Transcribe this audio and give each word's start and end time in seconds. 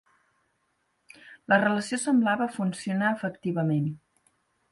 La 1.53 1.59
relació 1.63 1.99
semblava 2.05 2.49
funcionar 2.57 3.13
efectivament. 3.17 3.87